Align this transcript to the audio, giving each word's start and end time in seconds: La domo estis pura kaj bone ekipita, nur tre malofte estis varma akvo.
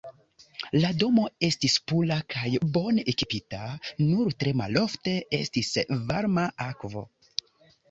La 0.77 0.89
domo 1.01 1.25
estis 1.47 1.75
pura 1.91 2.17
kaj 2.35 2.47
bone 2.79 3.05
ekipita, 3.13 3.61
nur 4.07 4.33
tre 4.45 4.55
malofte 4.65 5.15
estis 5.43 5.73
varma 6.11 6.51
akvo. 6.69 7.09